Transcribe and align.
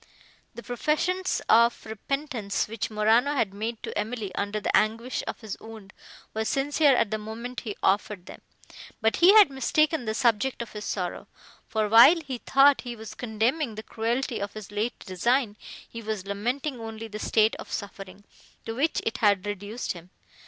The 0.55 0.63
professions 0.63 1.43
of 1.47 1.85
repentance, 1.85 2.67
which 2.67 2.89
Morano 2.89 3.35
had 3.35 3.53
made 3.53 3.83
to 3.83 3.95
Emily, 3.95 4.33
under 4.33 4.59
the 4.59 4.75
anguish 4.75 5.21
of 5.27 5.41
his 5.41 5.59
wound, 5.59 5.93
was 6.33 6.49
sincere 6.49 6.95
at 6.95 7.11
the 7.11 7.19
moment 7.19 7.59
he 7.59 7.75
offered 7.83 8.25
them; 8.25 8.41
but 8.99 9.17
he 9.17 9.33
had 9.35 9.51
mistaken 9.51 10.05
the 10.05 10.15
subject 10.15 10.63
of 10.63 10.71
his 10.71 10.85
sorrow, 10.85 11.27
for, 11.67 11.87
while 11.87 12.19
he 12.19 12.39
thought 12.39 12.81
he 12.81 12.95
was 12.95 13.13
condemning 13.13 13.75
the 13.75 13.83
cruelty 13.83 14.39
of 14.39 14.53
his 14.53 14.71
late 14.71 14.97
design, 14.97 15.55
he 15.87 16.01
was 16.01 16.25
lamenting 16.25 16.79
only 16.79 17.07
the 17.07 17.19
state 17.19 17.55
of 17.57 17.71
suffering, 17.71 18.23
to 18.65 18.73
which 18.73 19.03
it 19.05 19.19
had 19.19 19.45
reduced 19.45 19.91
him. 19.91 20.09